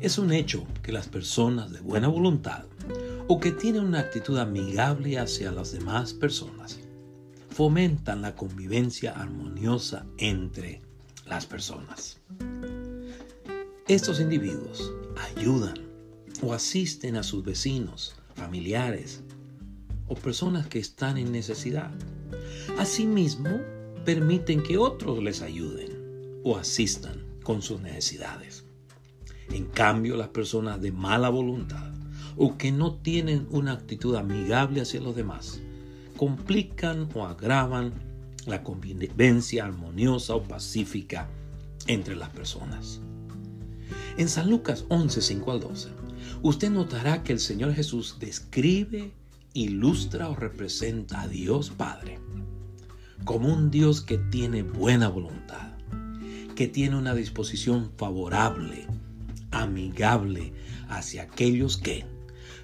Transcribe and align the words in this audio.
Es 0.00 0.16
un 0.16 0.32
hecho 0.32 0.66
que 0.82 0.92
las 0.92 1.08
personas 1.08 1.72
de 1.72 1.80
buena 1.80 2.08
voluntad 2.08 2.64
o 3.28 3.38
que 3.38 3.52
tienen 3.52 3.84
una 3.84 4.00
actitud 4.00 4.38
amigable 4.38 5.18
hacia 5.18 5.52
las 5.52 5.72
demás 5.72 6.14
personas 6.14 6.80
fomentan 7.50 8.22
la 8.22 8.34
convivencia 8.34 9.12
armoniosa 9.12 10.06
entre 10.16 10.80
las 11.26 11.44
personas. 11.44 12.18
Estos 13.88 14.20
individuos 14.20 14.90
ayudan 15.36 15.74
o 16.40 16.54
asisten 16.54 17.16
a 17.16 17.22
sus 17.22 17.44
vecinos, 17.44 18.14
familiares 18.34 19.20
o 20.08 20.14
personas 20.14 20.66
que 20.66 20.78
están 20.78 21.18
en 21.18 21.30
necesidad. 21.30 21.90
Asimismo, 22.78 23.50
permiten 24.06 24.62
que 24.62 24.78
otros 24.78 25.22
les 25.22 25.42
ayuden 25.42 26.40
o 26.42 26.56
asistan 26.56 27.22
con 27.42 27.60
sus 27.60 27.82
necesidades. 27.82 28.64
En 29.50 29.66
cambio, 29.66 30.16
las 30.16 30.28
personas 30.28 30.80
de 30.80 30.92
mala 30.92 31.28
voluntad 31.28 31.90
o 32.36 32.56
que 32.56 32.72
no 32.72 32.94
tienen 32.94 33.46
una 33.50 33.72
actitud 33.72 34.16
amigable 34.16 34.80
hacia 34.80 35.00
los 35.00 35.16
demás 35.16 35.60
complican 36.16 37.08
o 37.14 37.26
agravan 37.26 37.92
la 38.46 38.62
convivencia 38.62 39.64
armoniosa 39.64 40.34
o 40.34 40.42
pacífica 40.42 41.28
entre 41.86 42.16
las 42.16 42.30
personas. 42.30 43.00
En 44.16 44.28
San 44.28 44.50
Lucas 44.50 44.84
11, 44.88 45.20
5 45.20 45.52
al 45.52 45.60
12, 45.60 45.88
usted 46.42 46.70
notará 46.70 47.22
que 47.22 47.32
el 47.32 47.40
Señor 47.40 47.74
Jesús 47.74 48.16
describe, 48.20 49.12
ilustra 49.52 50.28
o 50.28 50.36
representa 50.36 51.22
a 51.22 51.28
Dios 51.28 51.70
Padre 51.70 52.18
como 53.24 53.52
un 53.52 53.70
Dios 53.70 54.00
que 54.00 54.18
tiene 54.18 54.62
buena 54.62 55.08
voluntad, 55.08 55.72
que 56.54 56.68
tiene 56.68 56.96
una 56.96 57.14
disposición 57.14 57.92
favorable, 57.96 58.86
amigable 59.60 60.52
hacia 60.88 61.22
aquellos 61.22 61.76
que, 61.76 62.04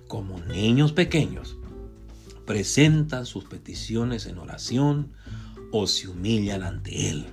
como 0.09 0.41
niños 0.41 0.93
pequeños, 0.93 1.57
presentan 2.47 3.27
sus 3.27 3.45
peticiones 3.45 4.27
en 4.27 4.39
oración 4.39 5.13
o 5.73 5.87
se 5.87 6.09
humillan 6.09 6.63
ante 6.63 7.11
Él 7.11 7.27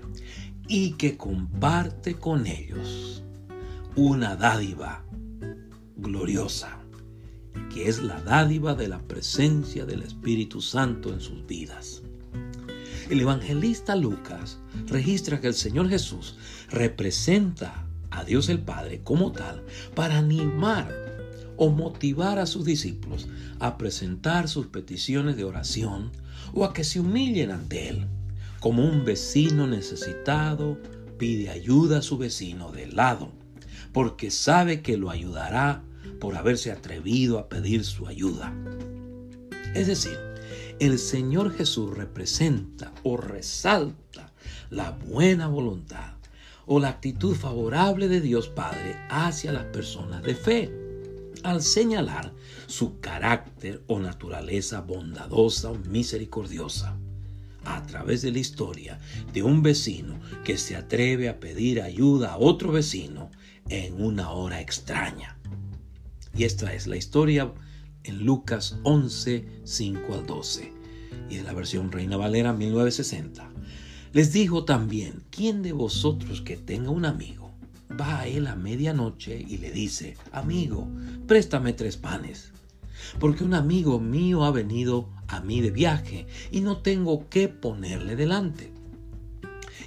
y 0.67 0.91
que 0.93 1.17
comparte 1.17 2.15
con 2.15 2.47
ellos 2.47 3.23
una 3.95 4.35
dádiva 4.35 5.05
gloriosa, 5.97 6.79
que 7.71 7.87
es 7.87 8.01
la 8.01 8.21
dádiva 8.21 8.73
de 8.73 8.87
la 8.87 8.99
presencia 8.99 9.85
del 9.85 10.01
Espíritu 10.01 10.61
Santo 10.61 11.13
en 11.13 11.21
sus 11.21 11.45
vidas. 11.45 12.01
El 13.09 13.19
evangelista 13.19 13.95
Lucas 13.95 14.59
registra 14.87 15.39
que 15.39 15.47
el 15.47 15.53
Señor 15.53 15.89
Jesús 15.89 16.37
representa 16.69 17.82
a 18.13 18.23
Dios 18.23 18.49
el 18.49 18.59
Padre 18.59 19.01
como 19.03 19.31
tal 19.31 19.63
para 19.95 20.17
animar 20.17 20.93
o 21.57 21.69
motivar 21.69 22.39
a 22.39 22.45
sus 22.45 22.65
discípulos 22.65 23.27
a 23.59 23.77
presentar 23.77 24.47
sus 24.47 24.67
peticiones 24.67 25.35
de 25.35 25.43
oración 25.43 26.11
o 26.53 26.65
a 26.65 26.73
que 26.73 26.83
se 26.83 26.99
humillen 26.99 27.51
ante 27.51 27.89
Él, 27.89 28.07
como 28.59 28.85
un 28.85 29.05
vecino 29.05 29.67
necesitado 29.67 30.79
pide 31.17 31.49
ayuda 31.49 31.99
a 31.99 32.01
su 32.01 32.17
vecino 32.17 32.71
de 32.71 32.87
lado, 32.87 33.31
porque 33.91 34.31
sabe 34.31 34.81
que 34.81 34.97
lo 34.97 35.09
ayudará 35.09 35.83
por 36.19 36.35
haberse 36.35 36.71
atrevido 36.71 37.39
a 37.39 37.49
pedir 37.49 37.83
su 37.83 38.07
ayuda. 38.07 38.53
Es 39.75 39.87
decir, 39.87 40.17
el 40.79 40.99
Señor 40.99 41.55
Jesús 41.55 41.95
representa 41.95 42.91
o 43.03 43.17
resalta 43.17 44.31
la 44.69 44.91
buena 44.91 45.47
voluntad 45.47 46.12
o 46.65 46.79
la 46.79 46.89
actitud 46.89 47.35
favorable 47.35 48.07
de 48.07 48.21
Dios 48.21 48.49
Padre 48.49 48.95
hacia 49.09 49.51
las 49.51 49.65
personas 49.65 50.23
de 50.23 50.35
fe 50.35 50.83
al 51.43 51.61
señalar 51.61 52.33
su 52.67 52.99
carácter 52.99 53.83
o 53.87 53.99
naturaleza 53.99 54.81
bondadosa 54.81 55.71
o 55.71 55.75
misericordiosa 55.75 56.97
a 57.65 57.83
través 57.83 58.21
de 58.21 58.31
la 58.31 58.39
historia 58.39 58.99
de 59.33 59.43
un 59.43 59.61
vecino 59.61 60.19
que 60.43 60.57
se 60.57 60.75
atreve 60.75 61.29
a 61.29 61.39
pedir 61.39 61.81
ayuda 61.81 62.33
a 62.33 62.37
otro 62.37 62.71
vecino 62.71 63.31
en 63.69 64.01
una 64.01 64.31
hora 64.31 64.59
extraña. 64.61 65.37
Y 66.35 66.43
esta 66.43 66.73
es 66.73 66.87
la 66.87 66.97
historia 66.97 67.53
en 68.03 68.25
Lucas 68.25 68.77
11, 68.83 69.45
5 69.63 70.13
al 70.13 70.25
12 70.25 70.73
y 71.29 71.37
en 71.37 71.45
la 71.45 71.53
versión 71.53 71.91
Reina 71.91 72.17
Valera 72.17 72.53
1960. 72.53 73.49
Les 74.13 74.31
dijo 74.31 74.63
también, 74.63 75.23
¿quién 75.31 75.63
de 75.63 75.73
vosotros 75.73 76.41
que 76.41 76.55
tenga 76.55 76.91
un 76.91 77.03
amigo 77.03 77.51
va 77.99 78.19
a 78.19 78.27
él 78.27 78.45
a 78.45 78.55
medianoche 78.55 79.35
y 79.39 79.57
le 79.57 79.71
dice, 79.71 80.15
amigo, 80.31 80.87
préstame 81.25 81.73
tres 81.73 81.97
panes, 81.97 82.51
porque 83.19 83.43
un 83.43 83.55
amigo 83.55 83.99
mío 83.99 84.43
ha 84.43 84.51
venido 84.51 85.09
a 85.27 85.39
mí 85.39 85.61
de 85.61 85.71
viaje 85.71 86.27
y 86.51 86.61
no 86.61 86.77
tengo 86.77 87.27
qué 87.27 87.49
ponerle 87.49 88.15
delante. 88.15 88.71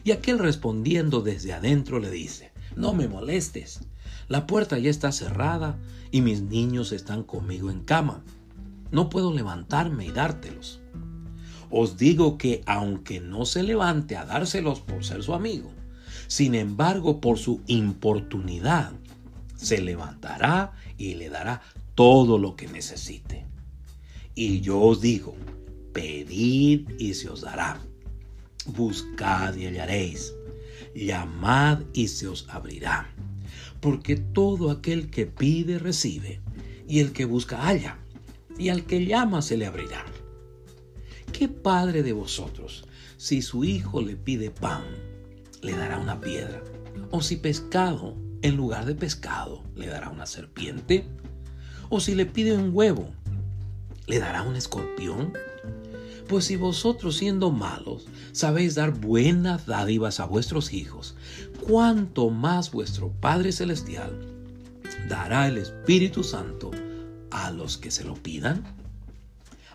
Y 0.03 0.11
aquel 0.11 0.41
respondiendo 0.41 1.21
desde 1.21 1.53
adentro 1.53 2.01
le 2.01 2.11
dice, 2.11 2.51
no 2.75 2.95
me 2.95 3.07
molestes, 3.07 3.79
la 4.27 4.49
puerta 4.49 4.77
ya 4.77 4.91
está 4.91 5.13
cerrada 5.13 5.79
y 6.11 6.21
mis 6.21 6.43
niños 6.43 6.91
están 6.91 7.23
conmigo 7.23 7.71
en 7.71 7.83
cama. 7.85 8.25
No 8.91 9.09
puedo 9.09 9.33
levantarme 9.33 10.05
y 10.05 10.11
dártelos. 10.11 10.81
Os 11.71 11.97
digo 11.97 12.39
que 12.39 12.63
aunque 12.67 13.21
no 13.21 13.45
se 13.45 13.63
levante 13.63 14.17
a 14.17 14.25
dárselos 14.25 14.81
por 14.81 15.05
ser 15.05 15.23
su 15.23 15.35
amigo, 15.35 15.71
sin 16.29 16.55
embargo, 16.55 17.21
por 17.21 17.39
su 17.39 17.63
importunidad, 17.67 18.93
se 19.57 19.81
levantará 19.81 20.73
y 20.99 21.15
le 21.15 21.31
dará 21.31 21.63
todo 21.95 22.39
lo 22.39 22.57
que 22.57 22.69
necesite. 22.69 23.47
Y 24.35 24.61
yo 24.61 24.81
os 24.81 25.01
digo, 25.01 25.35
pedid 25.93 26.91
y 26.99 27.15
se 27.15 27.29
os 27.29 27.41
dará. 27.41 27.81
Buscad 28.67 29.55
y 29.57 29.67
hallaréis. 29.67 30.35
Llamad 30.95 31.83
y 31.93 32.09
se 32.09 32.29
os 32.29 32.47
abrirá. 32.49 33.09
Porque 33.81 34.17
todo 34.17 34.71
aquel 34.71 35.11
que 35.11 35.27
pide 35.27 35.79
recibe, 35.79 36.41
y 36.89 37.01
el 37.01 37.13
que 37.13 37.25
busca 37.25 37.63
halla, 37.63 37.99
y 38.59 38.69
al 38.71 38.85
que 38.85 39.07
llama 39.07 39.43
se 39.43 39.57
le 39.57 39.67
abrirá. 39.67 40.05
¿Qué 41.33 41.49
padre 41.49 42.03
de 42.03 42.13
vosotros, 42.13 42.85
si 43.17 43.43
su 43.43 43.65
hijo 43.65 44.01
le 44.03 44.17
pide 44.17 44.51
pan, 44.51 44.85
le 45.63 45.73
dará 45.73 45.99
una 45.99 46.21
piedra. 46.21 46.63
O 47.11 47.21
si 47.23 47.37
pescado, 47.37 48.15
en 48.43 48.57
lugar 48.57 48.85
de 48.85 48.95
pescado, 48.95 49.63
le 49.75 49.87
dará 49.87 50.11
una 50.11 50.27
serpiente. 50.27 51.07
O 51.89 52.01
si 52.01 52.15
le 52.15 52.27
pide 52.27 52.57
un 52.57 52.71
huevo, 52.73 53.09
le 54.07 54.19
dará 54.19 54.43
un 54.43 54.57
escorpión. 54.57 55.33
Pues 56.29 56.47
si 56.47 56.57
vosotros 56.57 57.17
siendo 57.17 57.51
malos 57.51 58.07
sabéis 58.33 58.75
dar 58.75 58.93
buenas 58.93 59.67
dádivas 59.67 60.21
a 60.21 60.27
vuestros 60.27 60.73
hijos, 60.73 61.17
cuánto 61.67 62.31
más 62.31 62.73
vuestro 62.73 63.13
Padre 63.21 63.53
Celestial 63.53 64.13
dará 65.09 65.47
el 65.47 65.59
Espíritu 65.59 66.25
Santo 66.25 66.71
a 67.31 67.51
los 67.51 67.77
que 67.77 67.91
se 67.91 68.05
lo 68.05 68.15
pidan. 68.15 68.65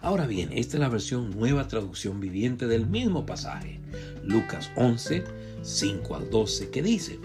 Ahora 0.01 0.25
bien, 0.25 0.49
esta 0.51 0.77
es 0.77 0.81
la 0.81 0.89
versión 0.89 1.29
nueva 1.29 1.67
traducción 1.67 2.19
viviente 2.19 2.65
del 2.65 2.87
mismo 2.87 3.23
pasaje, 3.23 3.79
Lucas 4.23 4.71
11, 4.75 5.23
5 5.61 6.15
al 6.15 6.29
12, 6.31 6.71
que 6.71 6.81
dice, 6.81 7.19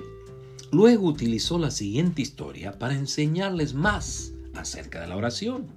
luego 0.72 1.06
utilizó 1.06 1.58
la 1.58 1.70
siguiente 1.70 2.20
historia 2.20 2.78
para 2.78 2.94
enseñarles 2.94 3.72
más 3.72 4.34
acerca 4.54 5.00
de 5.00 5.06
la 5.06 5.16
oración. 5.16 5.68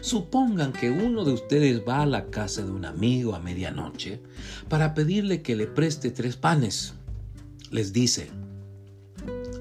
Supongan 0.00 0.72
que 0.72 0.90
uno 0.90 1.24
de 1.24 1.32
ustedes 1.32 1.82
va 1.86 2.02
a 2.02 2.06
la 2.06 2.26
casa 2.26 2.64
de 2.64 2.70
un 2.70 2.84
amigo 2.84 3.34
a 3.34 3.40
medianoche 3.40 4.22
para 4.68 4.94
pedirle 4.94 5.42
que 5.42 5.56
le 5.56 5.66
preste 5.66 6.12
tres 6.12 6.36
panes. 6.36 6.94
Les 7.72 7.92
dice, 7.92 8.30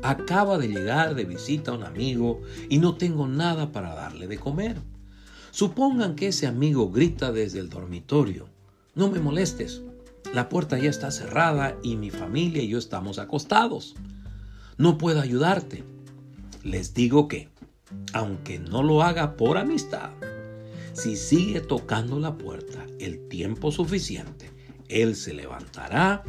acaba 0.03 0.59
de 0.59 0.67
llegar 0.67 1.15
de 1.15 1.25
visita 1.25 1.71
a 1.71 1.73
un 1.73 1.83
amigo 1.83 2.41
y 2.69 2.77
no 2.77 2.95
tengo 2.97 3.27
nada 3.27 3.71
para 3.71 3.95
darle 3.95 4.27
de 4.27 4.37
comer. 4.37 4.77
Supongan 5.57 6.15
que 6.15 6.27
ese 6.27 6.45
amigo 6.45 6.91
grita 6.91 7.31
desde 7.31 7.57
el 7.57 7.67
dormitorio, 7.67 8.47
no 8.93 9.09
me 9.09 9.17
molestes, 9.17 9.81
la 10.31 10.49
puerta 10.49 10.77
ya 10.77 10.87
está 10.87 11.09
cerrada 11.09 11.79
y 11.81 11.95
mi 11.95 12.11
familia 12.11 12.61
y 12.61 12.67
yo 12.67 12.77
estamos 12.77 13.17
acostados. 13.17 13.95
No 14.77 14.99
puedo 14.99 15.19
ayudarte. 15.19 15.83
Les 16.61 16.93
digo 16.93 17.27
que, 17.27 17.49
aunque 18.13 18.59
no 18.59 18.83
lo 18.83 19.01
haga 19.01 19.35
por 19.35 19.57
amistad, 19.57 20.11
si 20.93 21.15
sigue 21.15 21.59
tocando 21.59 22.19
la 22.19 22.37
puerta 22.37 22.85
el 22.99 23.27
tiempo 23.27 23.71
suficiente, 23.71 24.51
Él 24.89 25.15
se 25.15 25.33
levantará 25.33 26.23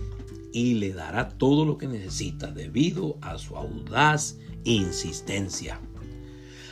y 0.54 0.76
le 0.76 0.94
dará 0.94 1.28
todo 1.28 1.66
lo 1.66 1.76
que 1.76 1.86
necesita 1.86 2.50
debido 2.50 3.18
a 3.20 3.36
su 3.36 3.58
audaz 3.58 4.38
insistencia. 4.64 5.82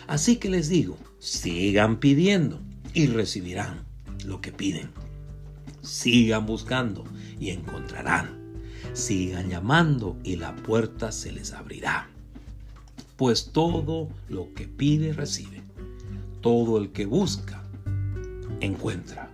Así 0.06 0.37
que 0.37 0.49
les 0.49 0.69
digo, 0.69 0.97
sigan 1.19 1.99
pidiendo 1.99 2.61
y 2.94 3.06
recibirán 3.06 3.85
lo 4.25 4.41
que 4.41 4.53
piden. 4.53 4.91
Sigan 5.82 6.47
buscando 6.47 7.05
y 7.41 7.50
encontrarán. 7.50 8.44
Sigan 8.93 9.50
llamando 9.50 10.17
y 10.25 10.37
la 10.37 10.55
puerta 10.56 11.12
se 11.12 11.32
les 11.32 11.53
abrirá. 11.53 12.08
pues 13.17 13.50
todo 13.53 14.08
lo 14.29 14.53
que 14.55 14.69
pide 14.69 15.12
recibe. 15.12 15.62
Todo 16.41 16.79
el 16.79 16.93
que 16.93 17.06
busca, 17.06 17.62
encuentra. 18.61 19.31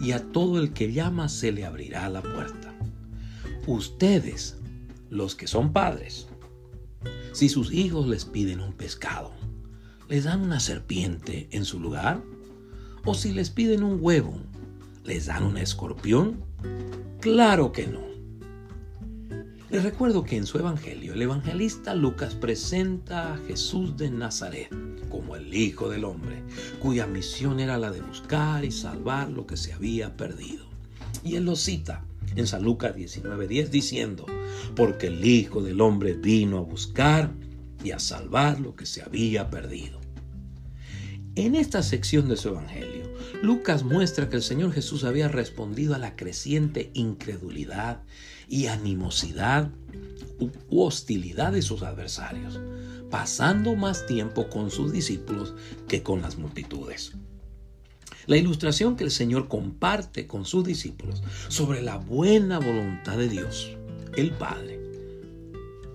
Y 0.00 0.12
a 0.12 0.32
todo 0.32 0.58
el 0.60 0.72
que 0.72 0.92
llama 0.92 1.28
se 1.28 1.52
le 1.52 1.64
abrirá 1.64 2.08
la 2.08 2.22
puerta. 2.22 2.74
Ustedes, 3.66 4.56
los 5.10 5.34
que 5.34 5.46
son 5.46 5.72
padres, 5.72 6.28
si 7.32 7.48
sus 7.48 7.72
hijos 7.72 8.06
les 8.06 8.24
piden 8.24 8.60
un 8.60 8.72
pescado, 8.72 9.32
¿les 10.12 10.24
dan 10.24 10.42
una 10.42 10.60
serpiente 10.60 11.48
en 11.52 11.64
su 11.64 11.80
lugar? 11.80 12.22
¿O 13.06 13.14
si 13.14 13.32
les 13.32 13.48
piden 13.48 13.82
un 13.82 13.96
huevo, 13.98 14.36
les 15.04 15.24
dan 15.24 15.42
un 15.42 15.56
escorpión? 15.56 16.44
Claro 17.18 17.72
que 17.72 17.86
no. 17.86 18.02
Les 19.70 19.82
recuerdo 19.82 20.22
que 20.22 20.36
en 20.36 20.44
su 20.44 20.58
Evangelio 20.58 21.14
el 21.14 21.22
evangelista 21.22 21.94
Lucas 21.94 22.34
presenta 22.34 23.32
a 23.32 23.38
Jesús 23.38 23.96
de 23.96 24.10
Nazaret 24.10 24.68
como 25.08 25.34
el 25.34 25.54
Hijo 25.54 25.88
del 25.88 26.04
Hombre, 26.04 26.42
cuya 26.78 27.06
misión 27.06 27.58
era 27.58 27.78
la 27.78 27.90
de 27.90 28.02
buscar 28.02 28.66
y 28.66 28.70
salvar 28.70 29.30
lo 29.30 29.46
que 29.46 29.56
se 29.56 29.72
había 29.72 30.14
perdido. 30.18 30.66
Y 31.24 31.36
él 31.36 31.46
lo 31.46 31.56
cita 31.56 32.04
en 32.36 32.46
San 32.46 32.64
Lucas 32.64 32.94
19:10 32.94 33.70
diciendo, 33.70 34.26
porque 34.76 35.06
el 35.06 35.24
Hijo 35.24 35.62
del 35.62 35.80
Hombre 35.80 36.12
vino 36.12 36.58
a 36.58 36.60
buscar 36.60 37.32
y 37.82 37.92
a 37.92 37.98
salvar 37.98 38.60
lo 38.60 38.76
que 38.76 38.84
se 38.84 39.00
había 39.00 39.48
perdido. 39.48 40.01
En 41.34 41.54
esta 41.54 41.82
sección 41.82 42.28
de 42.28 42.36
su 42.36 42.48
Evangelio, 42.48 43.10
Lucas 43.42 43.84
muestra 43.84 44.28
que 44.28 44.36
el 44.36 44.42
Señor 44.42 44.72
Jesús 44.72 45.02
había 45.02 45.28
respondido 45.28 45.94
a 45.94 45.98
la 45.98 46.14
creciente 46.14 46.90
incredulidad 46.92 48.02
y 48.48 48.66
animosidad 48.66 49.70
u 50.38 50.82
hostilidad 50.82 51.52
de 51.52 51.62
sus 51.62 51.84
adversarios, 51.84 52.60
pasando 53.10 53.74
más 53.76 54.04
tiempo 54.04 54.50
con 54.50 54.70
sus 54.70 54.92
discípulos 54.92 55.54
que 55.88 56.02
con 56.02 56.20
las 56.20 56.36
multitudes. 56.36 57.12
La 58.26 58.36
ilustración 58.36 58.96
que 58.96 59.04
el 59.04 59.10
Señor 59.10 59.48
comparte 59.48 60.26
con 60.26 60.44
sus 60.44 60.64
discípulos 60.64 61.22
sobre 61.48 61.80
la 61.80 61.96
buena 61.96 62.58
voluntad 62.58 63.16
de 63.16 63.30
Dios, 63.30 63.70
el 64.18 64.32
Padre, 64.32 64.81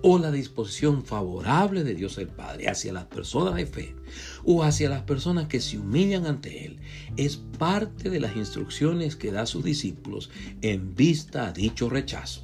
o 0.02 0.18
la 0.18 0.30
disposición 0.30 1.04
favorable 1.04 1.84
de 1.84 1.94
Dios 1.94 2.18
el 2.18 2.28
Padre 2.28 2.68
hacia 2.68 2.92
las 2.92 3.06
personas 3.06 3.54
de 3.54 3.66
fe 3.66 3.96
o 4.44 4.62
hacia 4.62 4.88
las 4.88 5.02
personas 5.02 5.48
que 5.48 5.60
se 5.60 5.78
humillan 5.78 6.26
ante 6.26 6.66
Él 6.66 6.78
es 7.16 7.36
parte 7.36 8.10
de 8.10 8.20
las 8.20 8.36
instrucciones 8.36 9.16
que 9.16 9.32
da 9.32 9.42
a 9.42 9.46
sus 9.46 9.64
discípulos 9.64 10.30
en 10.62 10.94
vista 10.94 11.48
a 11.48 11.52
dicho 11.52 11.88
rechazo, 11.88 12.42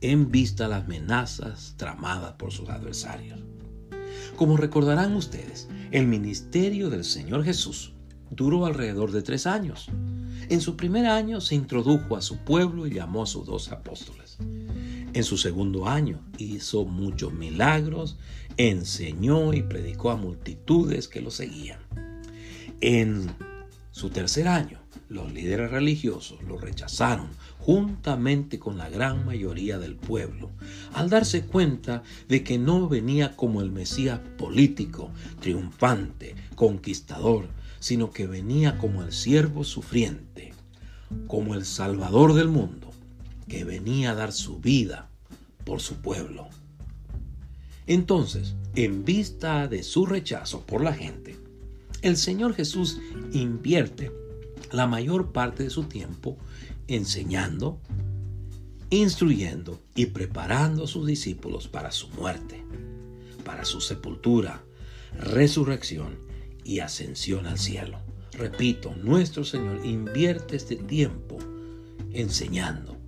en 0.00 0.30
vista 0.30 0.66
a 0.66 0.68
las 0.68 0.84
amenazas 0.84 1.74
tramadas 1.76 2.32
por 2.32 2.52
sus 2.52 2.68
adversarios. 2.68 3.40
Como 4.36 4.56
recordarán 4.56 5.14
ustedes, 5.14 5.68
el 5.90 6.06
ministerio 6.06 6.88
del 6.88 7.04
Señor 7.04 7.44
Jesús 7.44 7.92
duró 8.30 8.64
alrededor 8.64 9.12
de 9.12 9.22
tres 9.22 9.46
años. 9.46 9.88
En 10.48 10.60
su 10.60 10.76
primer 10.76 11.06
año 11.06 11.40
se 11.40 11.54
introdujo 11.54 12.16
a 12.16 12.22
su 12.22 12.38
pueblo 12.38 12.86
y 12.86 12.94
llamó 12.94 13.24
a 13.24 13.26
sus 13.26 13.46
dos 13.46 13.70
apóstoles. 13.70 14.38
En 15.12 15.24
su 15.24 15.38
segundo 15.38 15.88
año 15.88 16.20
hizo 16.38 16.84
muchos 16.84 17.32
milagros, 17.32 18.16
enseñó 18.56 19.52
y 19.52 19.62
predicó 19.62 20.10
a 20.10 20.16
multitudes 20.16 21.08
que 21.08 21.20
lo 21.20 21.32
seguían. 21.32 21.80
En 22.80 23.28
su 23.90 24.10
tercer 24.10 24.46
año, 24.46 24.78
los 25.08 25.32
líderes 25.32 25.72
religiosos 25.72 26.40
lo 26.44 26.58
rechazaron 26.58 27.26
juntamente 27.58 28.60
con 28.60 28.78
la 28.78 28.88
gran 28.88 29.26
mayoría 29.26 29.80
del 29.80 29.96
pueblo, 29.96 30.52
al 30.94 31.10
darse 31.10 31.44
cuenta 31.44 32.04
de 32.28 32.44
que 32.44 32.58
no 32.58 32.88
venía 32.88 33.34
como 33.34 33.62
el 33.62 33.72
Mesías 33.72 34.20
político, 34.38 35.10
triunfante, 35.40 36.36
conquistador, 36.54 37.48
sino 37.80 38.12
que 38.12 38.28
venía 38.28 38.78
como 38.78 39.02
el 39.02 39.12
siervo 39.12 39.64
sufriente, 39.64 40.52
como 41.26 41.54
el 41.54 41.64
Salvador 41.64 42.34
del 42.34 42.48
mundo 42.48 42.89
que 43.50 43.64
venía 43.64 44.12
a 44.12 44.14
dar 44.14 44.32
su 44.32 44.60
vida 44.60 45.10
por 45.64 45.80
su 45.80 45.96
pueblo. 45.96 46.48
Entonces, 47.86 48.54
en 48.76 49.04
vista 49.04 49.66
de 49.66 49.82
su 49.82 50.06
rechazo 50.06 50.64
por 50.64 50.82
la 50.82 50.94
gente, 50.94 51.36
el 52.00 52.16
Señor 52.16 52.54
Jesús 52.54 53.00
invierte 53.32 54.12
la 54.70 54.86
mayor 54.86 55.32
parte 55.32 55.64
de 55.64 55.70
su 55.70 55.84
tiempo 55.84 56.38
enseñando, 56.86 57.80
instruyendo 58.88 59.80
y 59.96 60.06
preparando 60.06 60.84
a 60.84 60.88
sus 60.88 61.06
discípulos 61.06 61.66
para 61.66 61.90
su 61.90 62.08
muerte, 62.10 62.64
para 63.44 63.64
su 63.64 63.80
sepultura, 63.80 64.62
resurrección 65.18 66.16
y 66.62 66.78
ascensión 66.78 67.46
al 67.46 67.58
cielo. 67.58 67.98
Repito, 68.32 68.94
nuestro 68.94 69.44
Señor 69.44 69.84
invierte 69.84 70.54
este 70.54 70.76
tiempo 70.76 71.36
enseñando, 72.12 72.99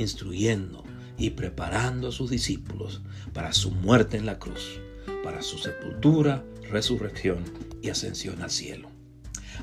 instruyendo 0.00 0.84
y 1.18 1.30
preparando 1.30 2.08
a 2.08 2.12
sus 2.12 2.30
discípulos 2.30 3.02
para 3.32 3.52
su 3.52 3.70
muerte 3.70 4.16
en 4.16 4.26
la 4.26 4.38
cruz, 4.38 4.80
para 5.24 5.42
su 5.42 5.58
sepultura, 5.58 6.44
resurrección 6.70 7.44
y 7.82 7.88
ascensión 7.88 8.42
al 8.42 8.50
cielo. 8.50 8.90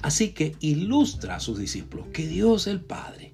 Así 0.01 0.30
que 0.30 0.56
ilustra 0.59 1.35
a 1.35 1.39
sus 1.39 1.59
discípulos 1.59 2.07
que 2.13 2.27
Dios 2.27 2.68
el 2.68 2.81
Padre 2.81 3.33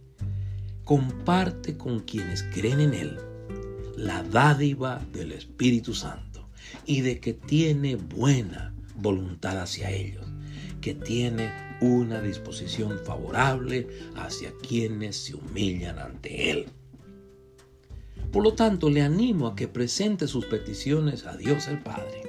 comparte 0.84 1.78
con 1.78 2.00
quienes 2.02 2.44
creen 2.44 2.80
en 2.82 2.94
Él 2.94 3.18
la 3.96 4.24
dádiva 4.24 5.06
del 5.14 5.32
Espíritu 5.34 5.94
Santo 5.94 6.50
y 6.86 7.02
de 7.02 7.20
que 7.20 7.34
tiene 7.34 7.96
buena 7.96 8.74
voluntad 8.96 9.60
hacia 9.60 9.92
ellos, 9.92 10.26
que 10.82 10.96
tiene 10.96 11.52
una 11.82 12.22
disposición 12.22 13.00
favorable 13.06 13.88
hacia 14.16 14.52
quienes 14.68 15.18
se 15.18 15.36
humillan 15.36 16.00
ante 16.00 16.52
Él. 16.52 16.68
Por 18.32 18.44
lo 18.44 18.54
tanto, 18.54 18.90
le 18.90 19.02
animo 19.02 19.48
a 19.48 19.56
que 19.56 19.68
presente 19.68 20.28
sus 20.28 20.46
peticiones 20.46 21.26
a 21.26 21.36
Dios 21.36 21.68
el 21.68 21.82
Padre 21.82 22.22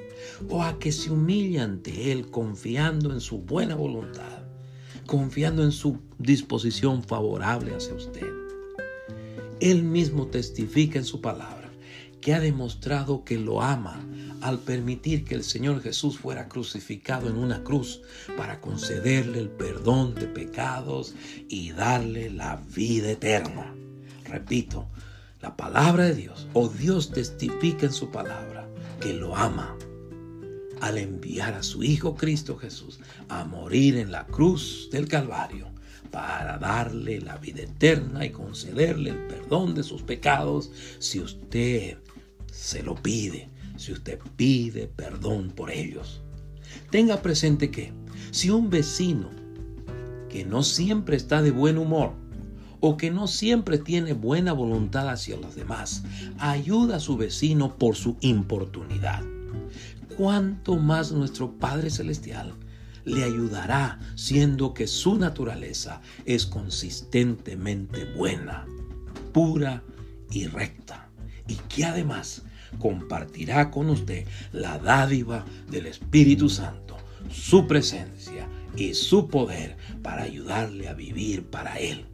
o 0.49 0.62
a 0.62 0.79
que 0.79 0.93
se 0.93 1.11
humille 1.11 1.61
ante 1.61 2.11
Él 2.11 2.31
confiando 2.31 3.12
en 3.12 3.20
su 3.20 3.38
buena 3.38 3.75
voluntad, 3.75 4.44
confiando 5.06 5.62
en 5.62 5.73
su 5.73 5.99
disposición 6.19 7.02
favorable 7.02 7.75
hacia 7.75 7.94
usted. 7.94 8.26
Él 9.61 9.82
mismo 9.82 10.28
testifica 10.28 10.99
en 10.99 11.04
su 11.04 11.21
palabra 11.21 11.71
que 12.23 12.33
ha 12.35 12.40
demostrado 12.40 13.25
que 13.25 13.38
lo 13.38 13.61
ama 13.61 14.00
al 14.40 14.59
permitir 14.59 15.25
que 15.25 15.35
el 15.35 15.45
Señor 15.45 15.83
Jesús 15.83 16.19
fuera 16.19 16.49
crucificado 16.49 17.28
en 17.28 17.37
una 17.37 17.62
cruz 17.62 18.00
para 18.38 18.61
concederle 18.61 19.38
el 19.38 19.50
perdón 19.50 20.14
de 20.14 20.26
pecados 20.26 21.14
y 21.49 21.73
darle 21.73 22.30
la 22.30 22.57
vida 22.57 23.11
eterna. 23.11 23.75
Repito, 24.25 24.88
la 25.40 25.56
palabra 25.56 26.04
de 26.04 26.14
Dios 26.14 26.49
o 26.52 26.68
Dios 26.68 27.12
testifica 27.12 27.87
en 27.87 27.92
su 27.92 28.11
palabra 28.11 28.68
que 29.00 29.14
lo 29.14 29.37
ama 29.37 29.76
al 30.80 30.99
enviar 30.99 31.54
a 31.54 31.62
su 31.62 31.82
Hijo 31.82 32.14
Cristo 32.14 32.56
Jesús 32.56 33.00
a 33.28 33.44
morir 33.44 33.97
en 33.97 34.12
la 34.12 34.26
cruz 34.26 34.88
del 34.92 35.09
Calvario 35.09 35.68
para 36.11 36.59
darle 36.59 37.20
la 37.20 37.37
vida 37.37 37.62
eterna 37.62 38.25
y 38.25 38.30
concederle 38.30 39.11
el 39.11 39.18
perdón 39.26 39.75
de 39.75 39.82
sus 39.82 40.02
pecados 40.02 40.70
si 40.99 41.20
usted 41.20 41.99
se 42.50 42.82
lo 42.82 42.94
pide, 42.94 43.49
si 43.76 43.92
usted 43.92 44.18
pide 44.37 44.88
perdón 44.88 45.50
por 45.50 45.70
ellos. 45.70 46.20
Tenga 46.90 47.23
presente 47.23 47.70
que 47.70 47.92
si 48.30 48.50
un 48.50 48.70
vecino 48.70 49.30
que 50.28 50.44
no 50.44 50.62
siempre 50.62 51.16
está 51.16 51.42
de 51.42 51.50
buen 51.50 51.78
humor 51.78 52.12
o 52.80 52.96
que 52.96 53.10
no 53.10 53.28
siempre 53.28 53.78
tiene 53.78 54.14
buena 54.14 54.52
voluntad 54.52 55.08
hacia 55.08 55.37
los 55.37 55.54
demás, 55.54 56.02
ayuda 56.38 56.96
a 56.96 57.00
su 57.00 57.16
vecino 57.16 57.76
por 57.76 57.96
su 57.96 58.16
importunidad. 58.20 59.22
¿Cuánto 60.16 60.76
más 60.76 61.12
nuestro 61.12 61.52
Padre 61.52 61.90
Celestial 61.90 62.54
le 63.04 63.25
ayudará 63.25 63.99
siendo 64.16 64.75
que 64.75 64.87
su 64.87 65.16
naturaleza 65.16 66.00
es 66.25 66.46
consistentemente 66.46 68.04
buena, 68.16 68.66
pura 69.32 69.82
y 70.30 70.46
recta? 70.46 71.08
Y 71.46 71.54
que 71.54 71.84
además 71.84 72.42
compartirá 72.78 73.70
con 73.70 73.90
usted 73.90 74.26
la 74.52 74.78
dádiva 74.78 75.44
del 75.70 75.87
Espíritu 75.87 76.49
Santo, 76.49 76.96
su 77.30 77.66
presencia 77.66 78.49
y 78.76 78.94
su 78.94 79.28
poder 79.28 79.76
para 80.02 80.22
ayudarle 80.22 80.88
a 80.88 80.94
vivir 80.94 81.44
para 81.44 81.76
Él. 81.78 82.06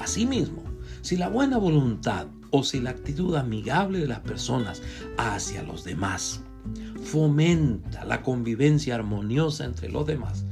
Asimismo, 0.00 0.62
si 1.02 1.16
la 1.16 1.28
buena 1.28 1.58
voluntad 1.58 2.28
o 2.50 2.62
si 2.62 2.80
la 2.80 2.90
actitud 2.90 3.36
amigable 3.36 3.98
de 3.98 4.06
las 4.06 4.20
personas 4.20 4.82
hacia 5.18 5.62
los 5.62 5.84
demás 5.84 6.40
fomenta 7.02 8.04
la 8.04 8.22
convivencia 8.22 8.94
armoniosa 8.94 9.64
entre 9.64 9.88
los 9.90 10.06
demás, 10.06 10.46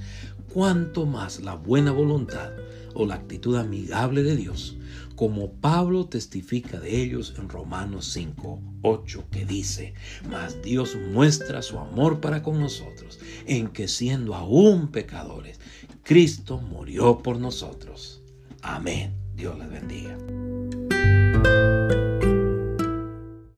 cuanto 0.53 1.07
más 1.07 1.41
la 1.41 1.55
buena 1.55 1.93
voluntad 1.93 2.51
o 2.95 3.07
la 3.07 3.15
actitud 3.15 3.57
amigable 3.57 4.23
de 4.23 4.37
Dios, 4.37 4.77
como 5.17 5.53
Pablo 5.53 6.07
testifica 6.07 6.81
de 6.81 7.01
ellos 7.01 7.35
en 7.39 7.49
Romanos 7.49 8.07
5, 8.13 8.61
8, 8.83 9.25
que 9.31 9.45
dice, 9.45 9.95
mas 10.31 10.61
Dios 10.63 10.97
muestra 11.13 11.63
su 11.63 11.79
amor 11.79 12.21
para 12.21 12.43
con 12.43 12.61
nosotros, 12.61 13.21
en 13.47 13.69
que 13.69 13.89
siendo 13.89 14.35
aún 14.35 14.89
pecadores, 14.89 15.61
Cristo 16.03 16.59
murió 16.59 17.19
por 17.19 17.39
nosotros. 17.39 18.23
Amén. 18.63 19.22
Dios 19.43 19.59
les 19.59 19.69
bendiga. 19.71 20.52